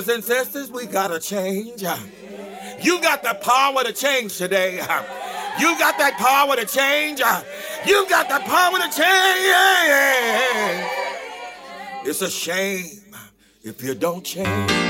[0.00, 1.82] Brothers and sisters, we gotta change.
[2.80, 4.76] You got the power to change today.
[5.58, 7.20] You got that power to change.
[7.86, 9.28] You got the power to change.
[12.08, 13.14] It's a shame
[13.62, 14.89] if you don't change.